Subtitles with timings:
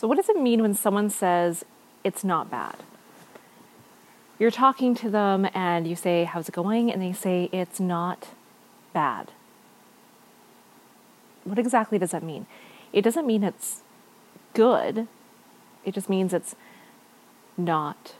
[0.00, 1.62] So, what does it mean when someone says
[2.04, 2.76] it's not bad?
[4.38, 6.90] You're talking to them and you say, How's it going?
[6.90, 8.28] And they say, It's not
[8.94, 9.30] bad.
[11.44, 12.46] What exactly does that mean?
[12.94, 13.82] It doesn't mean it's
[14.54, 15.06] good,
[15.84, 16.56] it just means it's
[17.58, 18.14] not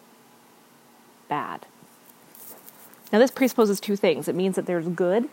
[1.31, 1.65] bad.
[3.11, 5.31] Now, this presupposes two things it means that there's good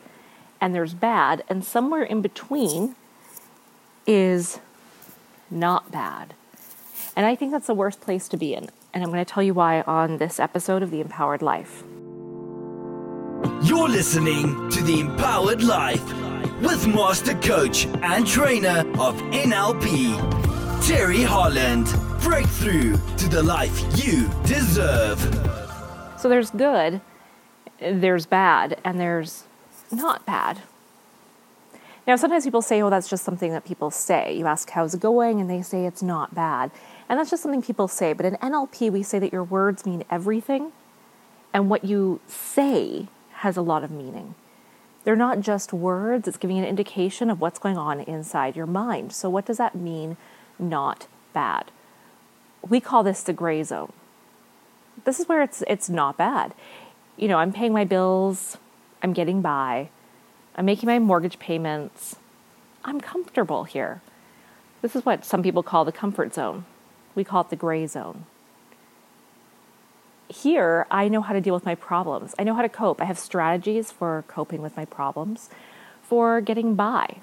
[0.61, 2.95] and there's bad, and somewhere in between
[4.05, 4.61] is
[5.51, 6.33] not bad.
[7.17, 8.69] And I think that's the worst place to be in.
[8.93, 11.83] And I'm going to tell you why on this episode of The Empowered Life.
[13.63, 16.03] You're listening to The Empowered Life
[16.61, 21.87] with Master Coach and Trainer of NLP, Terry Holland.
[22.21, 25.19] Breakthrough to the life you deserve.
[26.19, 27.01] So there's good,
[27.79, 29.45] there's bad, and there's
[29.91, 30.61] not bad.
[32.05, 34.37] Now, sometimes people say, oh, that's just something that people say.
[34.37, 35.41] You ask, how's it going?
[35.41, 36.71] And they say it's not bad.
[37.09, 38.13] And that's just something people say.
[38.13, 40.71] But in NLP, we say that your words mean everything,
[41.53, 44.35] and what you say has a lot of meaning.
[45.03, 49.13] They're not just words, it's giving an indication of what's going on inside your mind.
[49.13, 50.17] So, what does that mean,
[50.59, 51.71] not bad?
[52.67, 53.93] We call this the gray zone.
[55.05, 56.53] This is where it's, it's not bad.
[57.15, 58.57] You know, I'm paying my bills,
[59.01, 59.89] I'm getting by,
[60.55, 62.17] I'm making my mortgage payments,
[62.83, 64.01] I'm comfortable here.
[64.81, 66.65] This is what some people call the comfort zone.
[67.17, 68.27] We call it the gray zone.
[70.29, 72.35] Here, I know how to deal with my problems.
[72.37, 73.01] I know how to cope.
[73.01, 75.49] I have strategies for coping with my problems,
[76.03, 77.17] for getting by.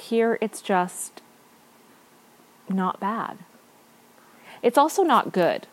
[0.00, 1.22] Here, it's just
[2.68, 3.38] not bad.
[4.62, 5.68] It's also not good.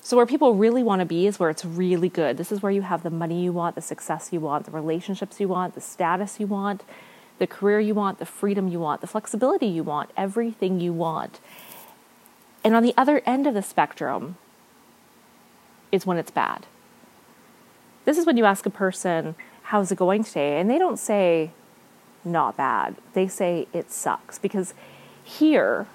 [0.00, 2.38] So, where people really want to be is where it's really good.
[2.38, 5.38] This is where you have the money you want, the success you want, the relationships
[5.38, 6.82] you want, the status you want,
[7.38, 11.40] the career you want, the freedom you want, the flexibility you want, everything you want.
[12.64, 14.36] And on the other end of the spectrum
[15.90, 16.66] is when it's bad.
[18.04, 19.34] This is when you ask a person,
[19.64, 20.60] How's it going today?
[20.60, 21.50] And they don't say,
[22.24, 22.96] Not bad.
[23.14, 24.38] They say, It sucks.
[24.38, 24.74] Because
[25.22, 25.86] here,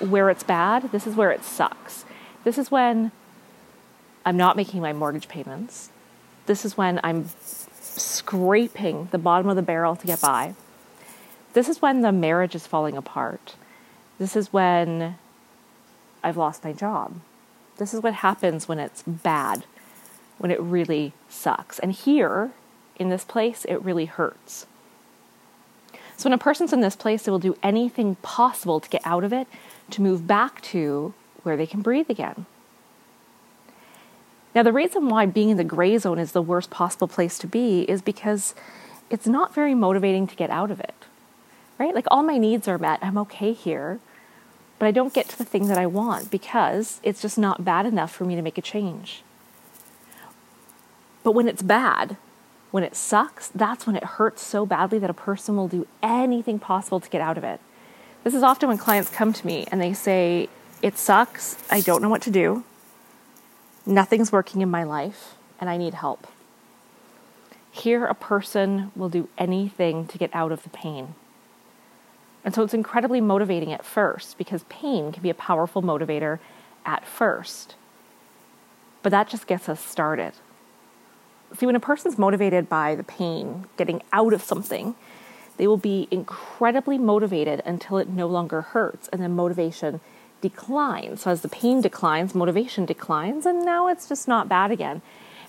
[0.00, 2.04] where it's bad, this is where it sucks.
[2.42, 3.12] This is when
[4.24, 5.90] I'm not making my mortgage payments.
[6.46, 7.28] This is when I'm
[7.80, 10.54] scraping the bottom of the barrel to get by.
[11.54, 13.54] This is when the marriage is falling apart.
[14.18, 15.16] This is when
[16.22, 17.20] I've lost my job.
[17.78, 19.64] This is what happens when it's bad,
[20.38, 21.78] when it really sucks.
[21.78, 22.50] And here,
[22.96, 24.66] in this place, it really hurts.
[26.16, 29.22] So when a person's in this place, they will do anything possible to get out
[29.22, 29.46] of it,
[29.90, 32.46] to move back to where they can breathe again.
[34.56, 37.46] Now, the reason why being in the gray zone is the worst possible place to
[37.46, 38.54] be is because
[39.08, 40.94] it's not very motivating to get out of it
[41.78, 41.94] right?
[41.94, 43.00] Like all my needs are met.
[43.02, 44.00] I'm okay here,
[44.78, 47.86] but I don't get to the thing that I want because it's just not bad
[47.86, 49.22] enough for me to make a change.
[51.22, 52.16] But when it's bad,
[52.70, 56.58] when it sucks, that's when it hurts so badly that a person will do anything
[56.58, 57.60] possible to get out of it.
[58.24, 60.48] This is often when clients come to me and they say,
[60.82, 61.56] It sucks.
[61.70, 62.64] I don't know what to do.
[63.86, 66.26] Nothing's working in my life, and I need help.
[67.70, 71.14] Here, a person will do anything to get out of the pain.
[72.44, 76.38] And so it's incredibly motivating at first because pain can be a powerful motivator
[76.84, 77.74] at first.
[79.02, 80.34] But that just gets us started.
[81.56, 84.94] See, when a person's motivated by the pain, getting out of something,
[85.56, 90.00] they will be incredibly motivated until it no longer hurts, and then motivation
[90.40, 91.22] declines.
[91.22, 95.00] So, as the pain declines, motivation declines, and now it's just not bad again.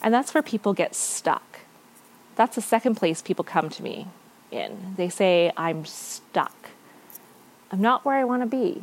[0.04, 1.62] And that's where people get stuck.
[2.36, 4.08] That's the second place people come to me
[4.52, 4.94] in.
[4.96, 6.70] They say, I'm stuck.
[7.72, 8.82] I'm not where I want to be.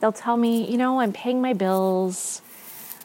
[0.00, 2.40] They'll tell me, you know, I'm paying my bills,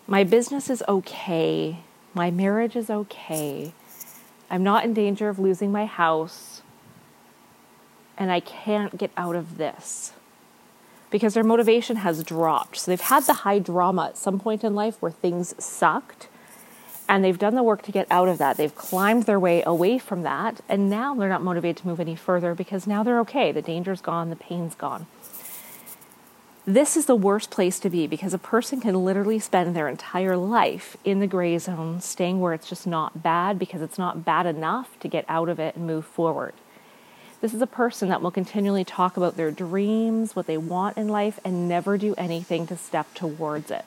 [0.08, 1.80] my business is okay,
[2.14, 3.74] my marriage is okay,
[4.50, 6.62] I'm not in danger of losing my house,
[8.18, 10.14] and I can't get out of this.
[11.12, 12.78] Because their motivation has dropped.
[12.78, 16.28] So they've had the high drama at some point in life where things sucked,
[17.08, 18.58] and they've done the work to get out of that.
[18.58, 22.16] They've climbed their way away from that, and now they're not motivated to move any
[22.16, 23.52] further because now they're okay.
[23.52, 25.08] The danger's gone, the pain's gone.
[26.68, 30.36] This is the worst place to be because a person can literally spend their entire
[30.36, 34.48] life in the gray zone, staying where it's just not bad because it's not bad
[34.48, 36.54] enough to get out of it and move forward.
[37.40, 41.08] This is a person that will continually talk about their dreams, what they want in
[41.08, 43.86] life, and never do anything to step towards it.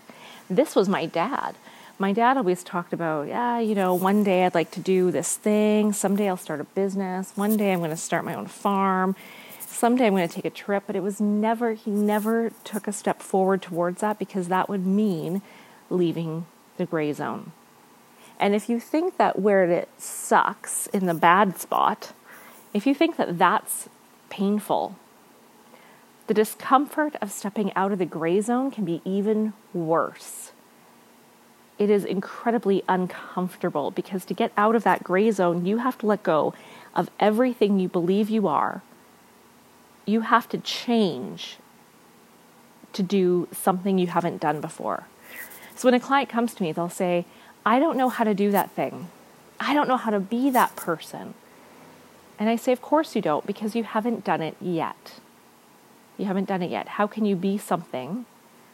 [0.49, 1.57] This was my dad
[1.99, 5.37] my dad always talked about, yeah, you know, one day I'd like to do this
[5.37, 5.93] thing.
[5.93, 7.33] Someday I'll start a business.
[7.35, 9.17] One day I'm going to start my own farm.
[9.69, 12.93] Someday I'm going to take a trip, but it was never, he never took a
[12.93, 15.43] step forward towards that because that would mean
[15.91, 17.53] leaving the gray zone.
[18.39, 22.13] And if you think that where it sucks in the bad spot,
[22.73, 23.89] if you think that that's
[24.31, 24.97] painful,
[26.29, 30.53] the discomfort of stepping out of the gray zone can be even worse.
[31.79, 36.07] It is incredibly uncomfortable because to get out of that gray zone, you have to
[36.07, 36.53] let go
[36.95, 38.83] of everything you believe you are.
[40.09, 41.59] You have to change
[42.95, 45.07] to do something you haven't done before.
[45.77, 47.27] So when a client comes to me, they'll say,
[47.67, 49.09] I don't know how to do that thing.
[49.61, 51.35] I don't know how to be that person.
[52.39, 55.21] And I say, Of course you don't, because you haven't done it yet.
[56.17, 56.89] You haven't done it yet.
[56.89, 58.25] How can you be something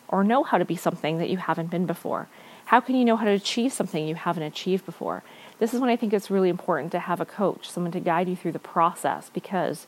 [0.06, 2.28] or know how to be something that you haven't been before?
[2.66, 5.24] How can you know how to achieve something you haven't achieved before?
[5.58, 8.28] This is when I think it's really important to have a coach, someone to guide
[8.28, 9.86] you through the process, because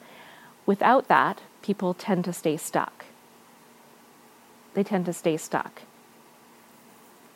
[0.67, 3.07] without that, people tend to stay stuck.
[4.75, 5.83] They tend to stay stuck.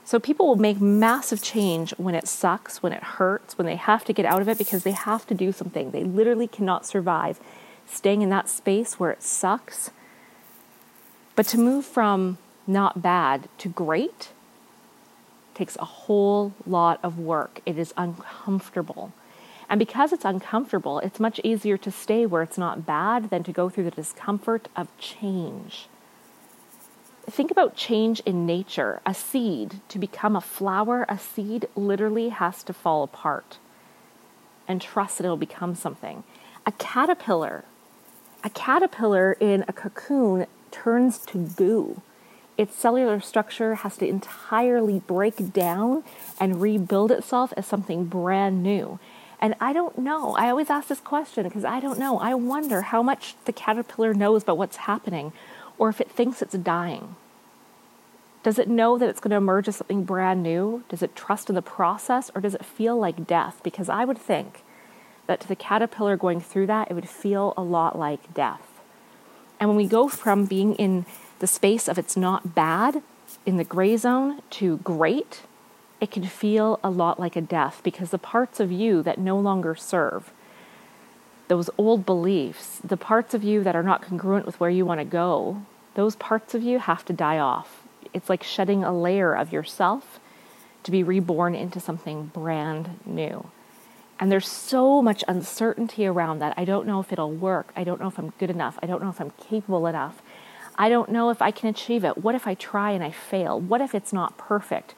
[0.04, 4.04] So people will make massive change when it sucks, when it hurts, when they have
[4.04, 5.92] to get out of it because they have to do something.
[5.92, 7.38] They literally cannot survive
[7.86, 9.90] staying in that space where it sucks
[11.40, 12.36] but to move from
[12.66, 14.28] not bad to great
[15.54, 17.60] takes a whole lot of work.
[17.64, 19.12] It is uncomfortable.
[19.70, 23.52] And because it's uncomfortable, it's much easier to stay where it's not bad than to
[23.52, 25.86] go through the discomfort of change.
[27.30, 29.00] Think about change in nature.
[29.06, 33.58] A seed, to become a flower, a seed literally has to fall apart
[34.66, 36.24] and trust that it'll become something.
[36.66, 37.64] A caterpillar,
[38.42, 42.02] a caterpillar in a cocoon turns to goo.
[42.58, 46.02] Its cellular structure has to entirely break down
[46.40, 48.98] and rebuild itself as something brand new.
[49.40, 50.34] And I don't know.
[50.36, 52.18] I always ask this question because I don't know.
[52.18, 55.32] I wonder how much the caterpillar knows about what's happening
[55.78, 57.16] or if it thinks it's dying.
[58.42, 60.84] Does it know that it's going to emerge as something brand new?
[60.88, 63.60] Does it trust in the process or does it feel like death?
[63.62, 64.62] Because I would think
[65.26, 68.66] that to the caterpillar going through that, it would feel a lot like death.
[69.58, 71.06] And when we go from being in
[71.38, 73.02] the space of it's not bad,
[73.46, 75.42] in the gray zone, to great,
[76.00, 79.38] it can feel a lot like a death because the parts of you that no
[79.38, 80.32] longer serve,
[81.48, 85.00] those old beliefs, the parts of you that are not congruent with where you want
[85.00, 85.62] to go,
[85.94, 87.82] those parts of you have to die off.
[88.14, 90.18] It's like shedding a layer of yourself
[90.84, 93.50] to be reborn into something brand new.
[94.18, 96.54] And there's so much uncertainty around that.
[96.56, 97.72] I don't know if it'll work.
[97.74, 98.78] I don't know if I'm good enough.
[98.82, 100.22] I don't know if I'm capable enough.
[100.76, 102.18] I don't know if I can achieve it.
[102.18, 103.58] What if I try and I fail?
[103.58, 104.94] What if it's not perfect?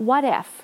[0.00, 0.62] What if?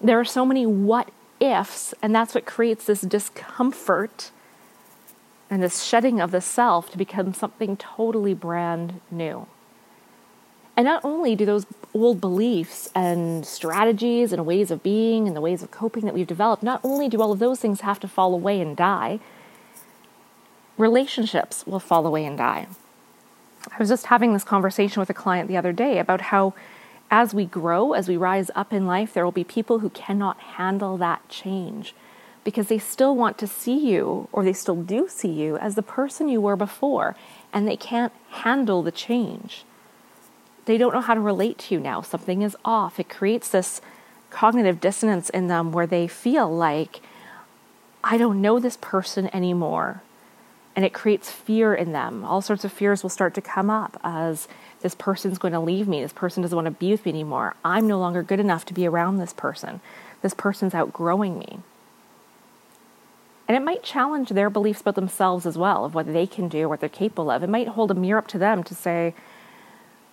[0.00, 4.30] There are so many what ifs, and that's what creates this discomfort
[5.50, 9.46] and this shedding of the self to become something totally brand new.
[10.78, 15.42] And not only do those old beliefs and strategies and ways of being and the
[15.42, 18.08] ways of coping that we've developed, not only do all of those things have to
[18.08, 19.20] fall away and die,
[20.78, 22.66] relationships will fall away and die.
[23.70, 26.54] I was just having this conversation with a client the other day about how
[27.10, 30.38] as we grow, as we rise up in life, there will be people who cannot
[30.38, 31.94] handle that change
[32.44, 35.82] because they still want to see you, or they still do see you, as the
[35.82, 37.16] person you were before,
[37.52, 39.64] and they can't handle the change
[40.66, 42.02] they don't know how to relate to you now.
[42.02, 43.00] Something is off.
[43.00, 43.80] It creates this
[44.30, 47.00] cognitive dissonance in them where they feel like,
[48.04, 50.02] I don't know this person anymore.
[50.74, 52.24] And it creates fear in them.
[52.24, 54.46] All sorts of fears will start to come up as
[54.86, 56.00] this person's going to leave me.
[56.00, 57.56] This person doesn't want to be with me anymore.
[57.64, 59.80] I'm no longer good enough to be around this person.
[60.22, 61.58] This person's outgrowing me.
[63.48, 66.68] And it might challenge their beliefs about themselves as well, of what they can do,
[66.68, 67.42] what they're capable of.
[67.42, 69.12] It might hold a mirror up to them to say,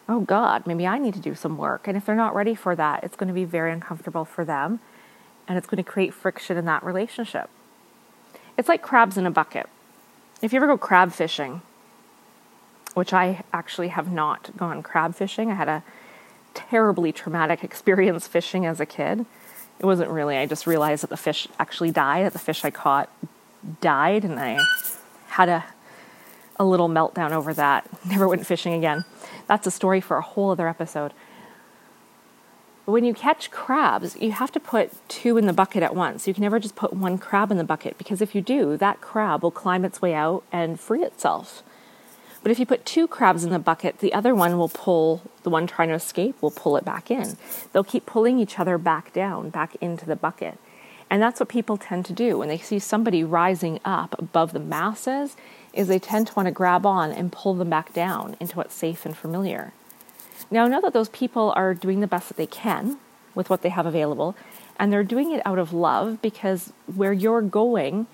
[0.10, 1.88] oh God, maybe I need to do some work.
[1.88, 4.80] And if they're not ready for that, it's going to be very uncomfortable for them
[5.48, 7.48] and it's going to create friction in that relationship.
[8.58, 9.70] It's like crabs in a bucket.
[10.42, 11.62] If you ever go crab fishing,
[12.94, 15.84] which I actually have not gone crab fishing, I had a
[16.54, 19.26] terribly traumatic experience fishing as a kid.
[19.80, 22.70] It wasn't really, I just realized that the fish actually died, that the fish I
[22.70, 23.10] caught
[23.82, 24.60] died, and I
[25.30, 25.66] had a,
[26.58, 27.88] a little meltdown over that.
[28.06, 29.06] Never went fishing again.
[29.48, 31.12] That's a story for a whole other episode.
[32.86, 36.28] When you catch crabs, you have to put two in the bucket at once.
[36.28, 39.00] You can never just put one crab in the bucket because if you do, that
[39.00, 41.64] crab will climb its way out and free itself.
[42.44, 45.50] But if you put two crabs in the bucket, the other one will pull, the
[45.50, 47.38] one trying to escape will pull it back in.
[47.72, 50.60] They'll keep pulling each other back down, back into the bucket.
[51.10, 54.60] And that's what people tend to do when they see somebody rising up above the
[54.60, 55.38] masses
[55.72, 58.76] is they tend to want to grab on and pull them back down into what's
[58.76, 59.74] safe and familiar.
[60.52, 62.98] Now, know that those people are doing the best that they can
[63.36, 64.36] with what they have available,
[64.78, 68.08] and they're doing it out of love because where you're going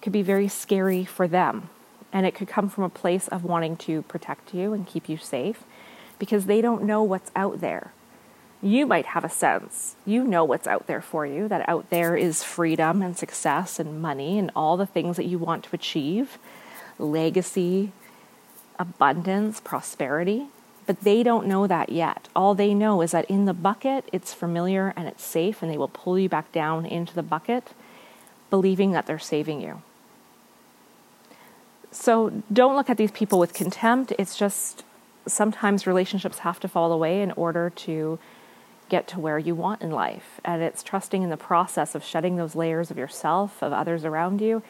[0.00, 1.68] could be very scary for them.
[2.14, 5.18] And it could come from a place of wanting to protect you and keep you
[5.18, 5.64] safe
[6.18, 7.92] because they don't know what's out there.
[8.62, 9.96] You might have a sense.
[10.06, 14.00] You know what's out there for you, that out there is freedom and success and
[14.00, 16.38] money and all the things that you want to achieve
[16.98, 17.92] legacy,
[18.78, 20.46] abundance, prosperity.
[20.86, 22.28] But they don't know that yet.
[22.36, 25.78] All they know is that in the bucket, it's familiar and it's safe, and they
[25.78, 27.72] will pull you back down into the bucket,
[28.50, 29.82] believing that they're saving you.
[31.94, 34.12] So don't look at these people with contempt.
[34.18, 34.84] It's just
[35.26, 38.18] sometimes relationships have to fall away in order to
[38.88, 40.40] get to where you want in life.
[40.44, 44.40] And it's trusting in the process of shedding those layers of yourself, of others around
[44.40, 44.62] you,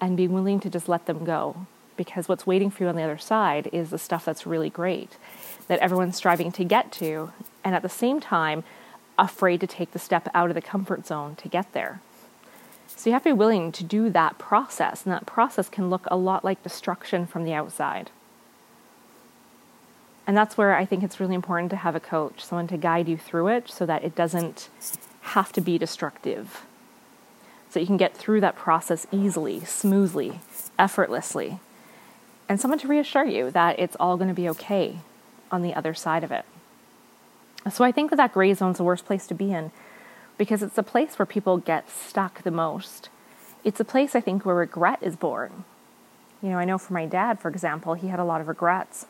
[0.00, 1.66] and being willing to just let them go.
[1.96, 5.18] Because what's waiting for you on the other side is the stuff that's really great,
[5.68, 7.30] that everyone's striving to get to,
[7.62, 8.64] and at the same time,
[9.18, 12.00] afraid to take the step out of the comfort zone to get there.
[13.00, 16.06] So you have to be willing to do that process, and that process can look
[16.08, 18.10] a lot like destruction from the outside.
[20.26, 23.08] And that's where I think it's really important to have a coach, someone to guide
[23.08, 24.68] you through it so that it doesn't
[25.22, 26.66] have to be destructive.
[27.70, 30.40] So you can get through that process easily, smoothly,
[30.78, 31.58] effortlessly.
[32.50, 34.98] And someone to reassure you that it's all going to be okay
[35.50, 36.44] on the other side of it.
[37.72, 39.72] So I think that that gray zone is the worst place to be in
[40.40, 43.10] because it's a place where people get stuck the most.
[43.62, 45.64] It's a place, I think, where regret is born.
[46.42, 49.04] You know, I know for my dad, for example, he had a lot of regrets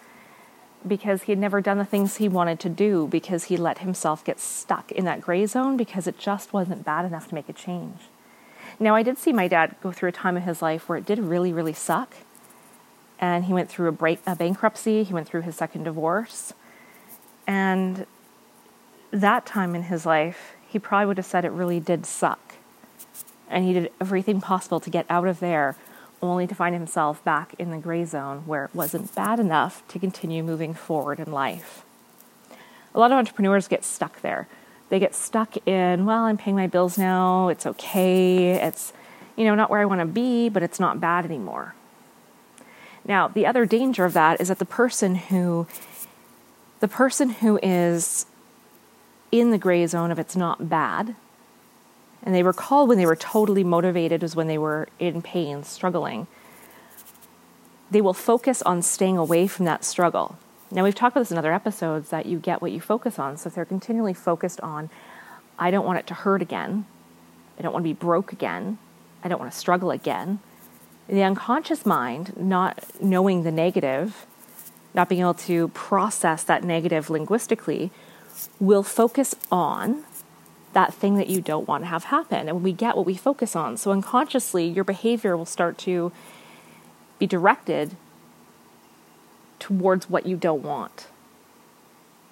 [0.84, 4.24] because he had never done the things he wanted to do because he let himself
[4.24, 7.52] get stuck in that gray zone because it just wasn't bad enough to make a
[7.52, 8.00] change.
[8.80, 11.06] Now, I did see my dad go through a time in his life where it
[11.06, 12.12] did really, really suck.
[13.20, 16.54] And he went through a, break, a bankruptcy, he went through his second divorce.
[17.46, 18.04] And
[19.12, 22.54] that time in his life, he probably would have said it really did suck.
[23.48, 25.76] And he did everything possible to get out of there,
[26.22, 29.98] only to find himself back in the gray zone where it wasn't bad enough to
[29.98, 31.84] continue moving forward in life.
[32.94, 34.46] A lot of entrepreneurs get stuck there.
[34.90, 38.92] They get stuck in, well, I'm paying my bills now, it's okay, it's,
[39.36, 41.74] you know, not where I want to be, but it's not bad anymore.
[43.04, 45.66] Now, the other danger of that is that the person who
[46.80, 48.26] the person who is
[49.32, 51.14] in the gray zone of it's not bad.
[52.22, 56.26] And they recall when they were totally motivated was when they were in pain, struggling.
[57.90, 60.36] They will focus on staying away from that struggle.
[60.70, 63.36] Now, we've talked about this in other episodes that you get what you focus on.
[63.36, 64.90] So if they're continually focused on,
[65.58, 66.86] I don't want it to hurt again,
[67.58, 68.78] I don't want to be broke again,
[69.24, 70.38] I don't want to struggle again,
[71.08, 74.26] the unconscious mind, not knowing the negative,
[74.94, 77.90] not being able to process that negative linguistically,
[78.58, 80.04] will focus on
[80.72, 82.48] that thing that you don't want to have happen.
[82.48, 83.76] And we get what we focus on.
[83.76, 86.12] So unconsciously, your behavior will start to
[87.18, 87.96] be directed
[89.58, 91.08] towards what you don't want.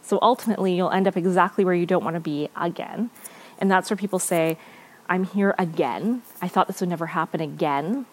[0.02, 3.10] So ultimately, you'll end up exactly where you don't want to be again.
[3.58, 4.56] And that's where people say,
[5.08, 6.22] I'm here again.
[6.40, 8.06] I thought this would never happen again.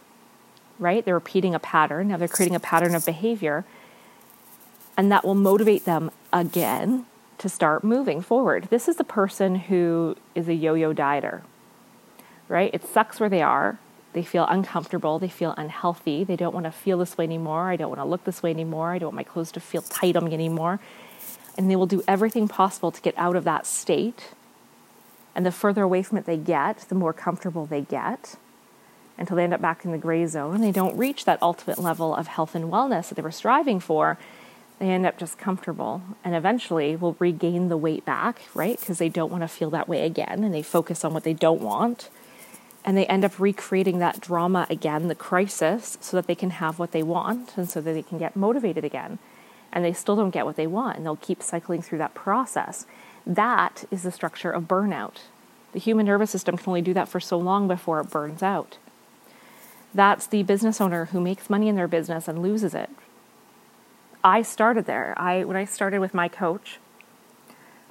[0.79, 1.05] Right?
[1.05, 2.09] They're repeating a pattern.
[2.09, 3.63] Now they're creating a pattern of behavior.
[4.97, 7.05] And that will motivate them again
[7.37, 8.67] to start moving forward.
[8.69, 11.41] This is the person who is a yo yo dieter,
[12.47, 12.69] right?
[12.73, 13.79] It sucks where they are.
[14.13, 15.19] They feel uncomfortable.
[15.19, 16.23] They feel unhealthy.
[16.23, 17.69] They don't want to feel this way anymore.
[17.69, 18.91] I don't want to look this way anymore.
[18.91, 20.79] I don't want my clothes to feel tight on me anymore.
[21.57, 24.31] And they will do everything possible to get out of that state.
[25.35, 28.37] And the further away from it they get, the more comfortable they get
[29.17, 31.77] until they end up back in the gray zone and they don't reach that ultimate
[31.77, 34.17] level of health and wellness that they were striving for
[34.79, 38.79] they end up just comfortable and eventually will regain the weight back, right?
[38.79, 41.33] Because they don't want to feel that way again and they focus on what they
[41.33, 42.09] don't want.
[42.83, 46.77] And they end up recreating that drama again, the crisis, so that they can have
[46.77, 49.17] what they want and so that they can get motivated again.
[49.71, 52.85] And they still don't get what they want and they'll keep cycling through that process.
[53.25, 55.19] That is the structure of burnout.
[55.71, 58.77] The human nervous system can only do that for so long before it burns out.
[59.93, 62.89] That's the business owner who makes money in their business and loses it,
[64.25, 65.13] I started there.
[65.17, 66.79] I when I started with my coach,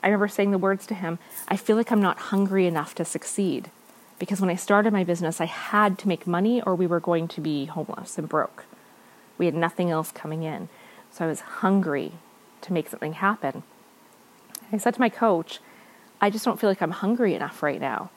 [0.03, 3.05] I remember saying the words to him, I feel like I'm not hungry enough to
[3.05, 3.71] succeed.
[4.19, 7.29] Because when I started my business, I had to make money or we were going
[7.29, 8.65] to be homeless and broke.
[9.39, 10.69] We had nothing else coming in.
[11.13, 12.15] So I was hungry
[12.63, 13.63] to make something happen.
[14.73, 15.61] I said to my coach,
[16.21, 18.11] I just don't feel like I'm hungry enough right now.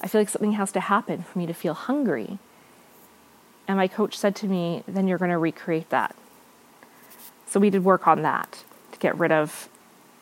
[0.00, 2.38] I feel like something has to happen for me to feel hungry.
[3.66, 6.14] And my coach said to me, then you're going to recreate that.
[7.46, 9.68] So we did work on that to get rid of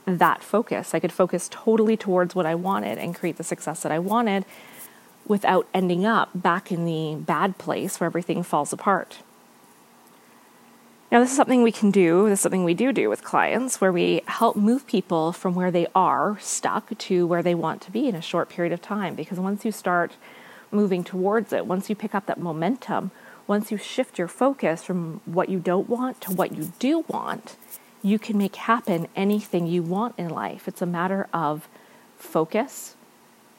[0.07, 0.95] that focus.
[0.95, 4.45] I could focus totally towards what I wanted and create the success that I wanted
[5.26, 9.19] without ending up back in the bad place where everything falls apart.
[11.11, 13.81] Now, this is something we can do, this is something we do do with clients,
[13.81, 17.93] where we help move people from where they are stuck to where they want to
[17.93, 19.14] be in a short period of time.
[19.14, 20.12] Because once you start
[20.73, 23.12] moving towards it, once you pick up that momentum,
[23.47, 27.57] once you shift your focus from what you don't want to what you do want,
[28.03, 30.69] you can make happen anything you want in life.
[30.69, 31.69] It's a matter of
[32.17, 32.97] focus,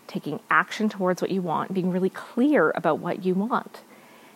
[0.08, 3.82] taking action towards what you want, being really clear about what you want.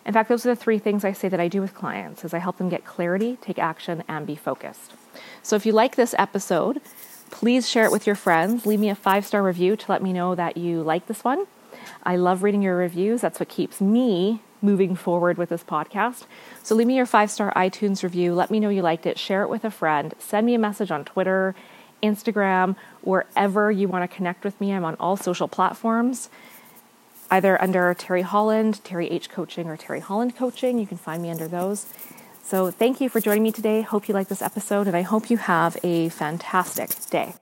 [0.06, 2.32] In fact, those are the three things I say that I do with clients is
[2.32, 4.92] I help them get clarity, take action, and be focused.
[5.42, 6.80] So if you like this episode,
[7.30, 8.66] please share it with your friends.
[8.66, 11.46] Leave me a five-star review to let me know that you like this one.
[12.02, 13.20] I love reading your reviews.
[13.20, 16.26] That's what keeps me moving forward with this podcast.
[16.62, 18.34] So leave me your five-star iTunes review.
[18.34, 19.18] Let me know you liked it.
[19.18, 20.14] Share it with a friend.
[20.18, 21.54] Send me a message on Twitter,
[22.02, 24.72] Instagram, wherever you want to connect with me.
[24.72, 26.28] I'm on all social platforms
[27.30, 30.78] either under Terry Holland, Terry H Coaching, or Terry Holland Coaching.
[30.78, 31.86] You can find me under those.
[32.42, 33.82] So thank you for joining me today.
[33.82, 37.39] Hope you like this episode, and I hope you have a fantastic day.